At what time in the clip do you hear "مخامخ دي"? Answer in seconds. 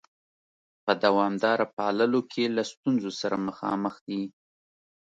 3.47-4.21